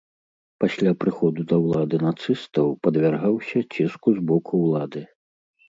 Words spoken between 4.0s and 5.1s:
з боку ўлады.